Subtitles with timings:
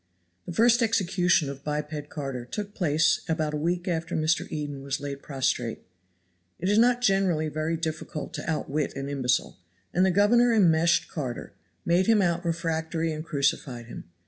[0.47, 4.49] The first execution of biped Carter took place about a week after Mr.
[4.51, 5.83] Eden was laid prostrate.
[6.57, 9.59] It is not generally very difficult to outwit an imbecile,
[9.93, 11.53] and the governor enmeshed Carter,
[11.85, 14.05] made him out refractory and crucified him.